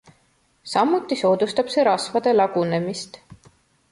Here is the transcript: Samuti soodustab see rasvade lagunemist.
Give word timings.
Samuti 0.71 1.17
soodustab 1.19 1.69
see 1.75 1.85
rasvade 1.89 2.33
lagunemist. 2.37 3.21